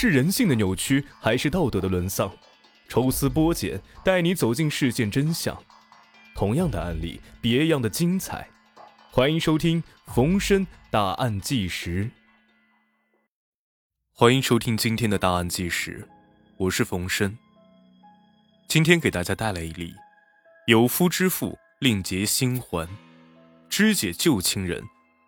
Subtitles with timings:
[0.00, 2.30] 是人性的扭曲，还是道德的沦丧？
[2.88, 5.60] 抽丝剥茧，带你走进事件真相。
[6.36, 8.48] 同样的案例，别样的精彩。
[9.10, 12.08] 欢迎收听冯生大案纪实。
[14.12, 16.08] 欢迎收听今天的大案纪实，
[16.58, 17.36] 我是冯生。
[18.68, 19.92] 今天给大家带来一例：
[20.68, 22.88] 有夫之妇另结新欢，
[23.68, 24.80] 肢解旧情人，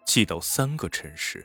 [0.06, 1.44] 寄到三个城市。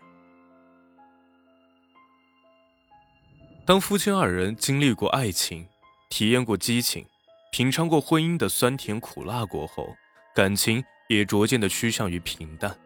[3.66, 5.68] 当夫妻二人经历过爱情，
[6.08, 7.04] 体验过激情，
[7.52, 9.96] 品尝过婚姻的酸甜苦辣过后，
[10.36, 12.78] 感情也逐渐的趋向于平淡。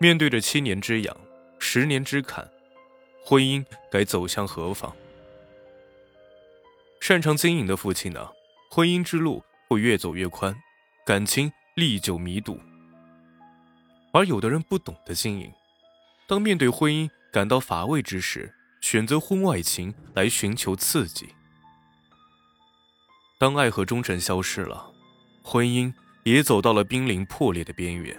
[0.00, 1.16] 面对着七年之痒，
[1.60, 2.50] 十年之坎，
[3.24, 4.92] 婚姻该走向何方？
[6.98, 8.28] 擅长经营的夫妻呢？
[8.68, 10.52] 婚姻之路会越走越宽，
[11.06, 12.58] 感情历久弥笃。
[14.12, 15.52] 而有的人不懂得经营，
[16.26, 21.28] 当面对婚姻感到乏味之时，选择婚外情来寻求刺激。
[23.38, 24.92] 当爱和忠诚消失了，
[25.42, 25.92] 婚姻
[26.24, 28.16] 也走到了濒临破裂的边缘。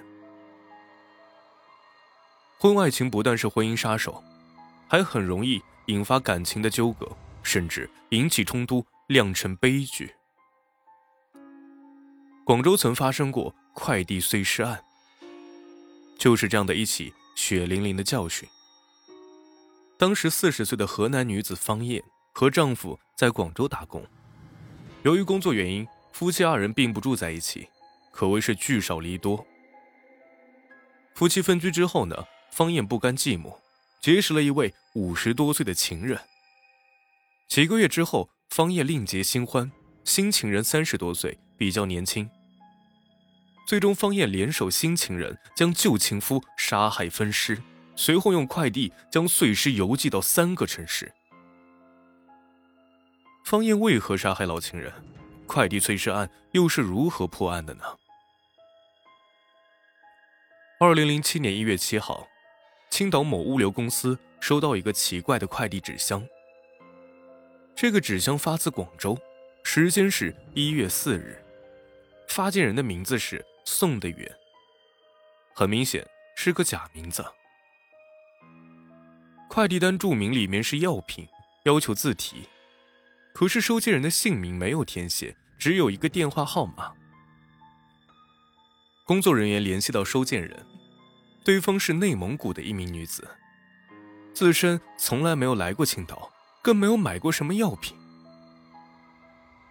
[2.57, 4.23] 婚外情不但是婚姻杀手，
[4.87, 7.09] 还很容易引发感情的纠葛，
[7.43, 10.13] 甚至引起冲突，酿成悲剧。
[12.45, 14.83] 广州曾发生过快递碎尸案，
[16.17, 18.47] 就是这样的一起血淋淋的教训。
[19.99, 24.01] 当时四十岁的河南女子方艳和丈夫在广州打工，
[25.03, 27.67] 由于工作原因，夫妻二人并不住在一起，
[28.09, 29.45] 可谓是聚少离多。
[31.15, 32.15] 夫妻分居之后呢，
[32.49, 33.53] 方艳不甘寂寞，
[33.99, 36.17] 结识了一位五十多岁的情人。
[37.49, 39.69] 几个月之后，方艳另结新欢，
[40.05, 42.29] 新情人三十多岁，比较年轻。
[43.67, 47.61] 最终，方艳联手新情人，将旧情夫杀害分尸。
[47.99, 51.13] 随后用快递将碎尸邮寄到三个城市。
[53.43, 54.89] 方艳为何杀害老情人？
[55.45, 57.83] 快递碎尸案又是如何破案的呢？
[60.79, 62.25] 二零零七年一月七号，
[62.89, 66.25] 青岛某物流公司收到一个奇怪的快递纸箱。
[67.75, 69.19] 这个纸箱发自广州，
[69.61, 71.43] 时间是一月四日，
[72.29, 74.33] 发件人的名字是宋德远，
[75.53, 77.25] 很明显是个假名字。
[79.49, 81.27] 快递单注明里面是药品，
[81.63, 82.47] 要求自提，
[83.33, 86.93] 可是收件人的姓名没有填写，只有一个电话号码。
[89.07, 90.63] 工作人员联系到收件人，
[91.43, 93.27] 对方是内蒙古的一名女子，
[94.35, 96.31] 自身从来没有来过青岛，
[96.61, 97.97] 更没有买过什么药品。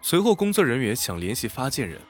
[0.01, 2.01] 随后，工作人员想联系发件人，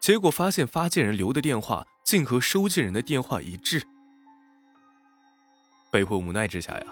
[0.00, 3.86] 结果发现发件人留的电话竟和收件人的电话一致。
[5.90, 6.86] 被迫无奈之下呀，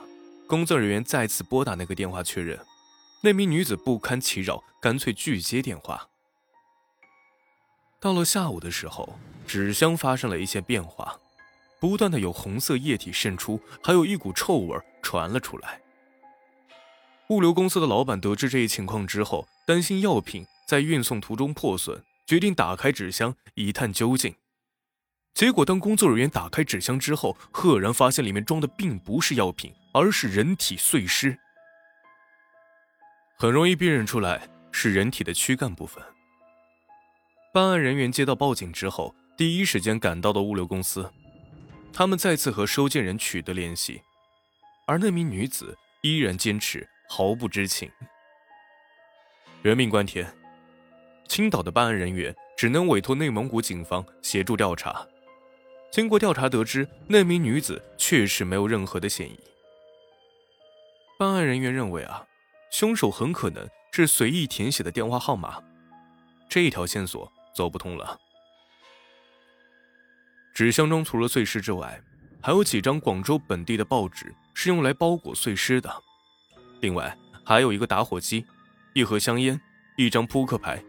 [0.46, 2.58] 工作人员再次拨打那个电话确认，
[3.22, 6.08] 那名女子不堪其扰，干脆拒接电话。
[8.00, 11.18] 到了下午的时候，纸箱发生了一些变化，
[11.80, 15.80] 不断的有红色液体渗出，还有一股臭味传了出来。
[17.28, 24.34] 物流公司的老板得知这一情况之后，担心药品在运送途中破损，决定打开纸箱一探究竟。
[25.38, 31.38] 结果，当工作人员打开纸箱之后，赫然发现里面装的并不是药品，而是人体碎尸。
[33.36, 36.02] 很容易辨认出来是人体的躯干部分。
[37.54, 41.08] 办案人员接到报警之后，第一时间赶到了物流公司，
[41.92, 44.02] 他们再次和收件人取得联系，
[44.88, 47.88] 而那名女子依然坚持毫不知情。
[49.62, 50.36] 人命关天，
[51.28, 55.06] 青岛的办案人员只能委托内蒙古警方协助调查。
[55.90, 59.38] 经过调查得知，那名女子确实没有任何的嫌疑。
[61.18, 62.24] 办案人员认为啊，
[62.70, 65.62] 凶手很可能是随意填写的电话号码，
[66.48, 68.18] 这一条线索走不通了。
[70.54, 72.00] 纸箱中除了碎尸之外，
[72.42, 76.02] 还有几张广州本地的报纸是用来包裹碎尸的，
[76.80, 78.44] 另外还有一个打火机、
[78.92, 79.60] 一盒香烟、
[79.96, 80.82] 一张扑克牌。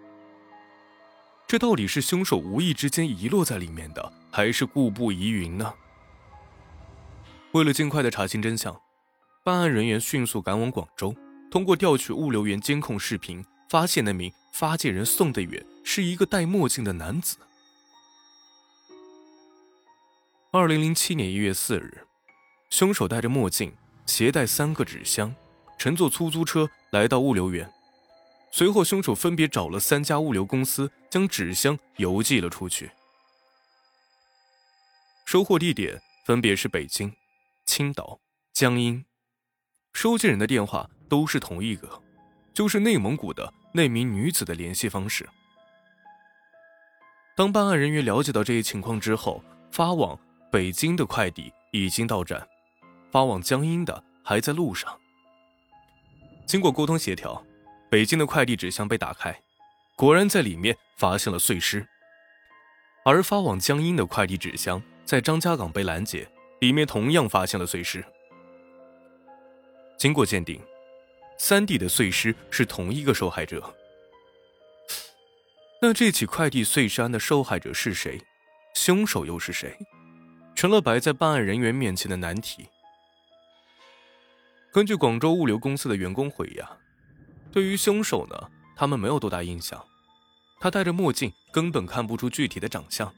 [1.50, 4.13] 这到底是凶手无意之间遗落在里面的？
[4.30, 5.74] 还是故布疑云呢？
[7.54, 8.80] 为了尽快的查清真相，
[9.44, 11.16] 办案人员迅速赶往广州，
[11.50, 17.38] 通过调取物流园监控视频，发现那名发件人宋德远是一个戴墨镜的男子。
[20.51, 22.06] 二零零七年一月四日，
[22.69, 23.74] 凶手戴着墨镜，
[24.06, 25.34] 携带三个纸箱，
[25.80, 27.68] 乘坐出租车来到物流园。
[28.51, 32.92] 随后，凶手分别找了三家物流公司，将纸箱邮寄了出去。
[35.25, 37.13] 收货地点分别是北京、
[37.66, 38.19] 青岛、
[38.54, 39.06] 江阴。
[39.94, 42.01] 收件人的电话都是同一个，
[42.54, 45.30] 就是内蒙古的那名女子的联系方式。
[47.36, 50.19] 当办案人员了解到这一情况之后，发往
[50.51, 52.48] 北京的快递已经到站，
[53.12, 55.00] 发往江阴的还在路上。
[56.46, 57.42] 经过沟通协调，
[57.89, 59.41] 北京的快递纸箱被打开，
[59.95, 61.88] 果然在里面发现了碎尸。
[63.03, 68.06] 而发往江阴的快递纸箱在张家港被拦截，里面同样发现了碎尸。
[69.97, 70.62] 经过鉴定，
[71.39, 73.75] 三弟的碎尸是同一个受害者。
[75.81, 78.21] 那这起快递碎尸案的受害者是谁？
[78.75, 79.75] 凶手又是谁？
[80.56, 82.68] 成了摆在办案人员面前的难题。
[84.71, 86.77] 根据广州物流公司的员工回忆啊，
[87.51, 89.84] 对于凶手呢，他们没有多大印象。
[90.60, 93.13] 他戴着墨镜，根本看不出具体的长相。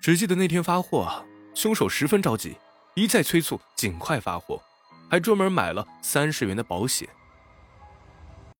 [0.00, 1.24] 只记得那天发货啊，
[1.54, 2.56] 凶手十分着急，
[2.94, 4.62] 一再催促尽快发货，
[5.10, 7.08] 还专门买了三十元的保险。